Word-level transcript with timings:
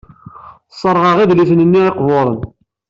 Sserɣeɣ 0.71 1.17
idlisen-nni 1.19 1.81
iqburen. 1.87 2.39